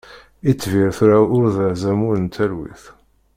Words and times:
Itbir 0.49 0.89
tura 0.97 1.19
ur 1.37 1.45
d 1.55 1.57
azamul 1.69 2.17
n 2.21 2.25
talwit. 2.35 2.83